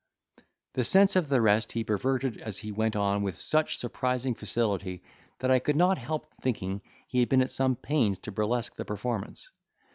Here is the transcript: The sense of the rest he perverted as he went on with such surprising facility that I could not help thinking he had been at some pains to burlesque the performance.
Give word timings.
The 0.73 0.83
sense 0.83 1.15
of 1.15 1.29
the 1.29 1.41
rest 1.43 1.73
he 1.73 1.83
perverted 1.83 2.37
as 2.39 2.57
he 2.57 2.71
went 2.71 2.95
on 2.95 3.21
with 3.21 3.37
such 3.37 3.77
surprising 3.77 4.33
facility 4.33 5.03
that 5.37 5.51
I 5.51 5.59
could 5.59 5.75
not 5.75 5.99
help 5.99 6.33
thinking 6.41 6.81
he 7.07 7.19
had 7.19 7.29
been 7.29 7.43
at 7.43 7.51
some 7.51 7.75
pains 7.75 8.17
to 8.21 8.31
burlesque 8.31 8.75
the 8.77 8.83
performance. 8.83 9.51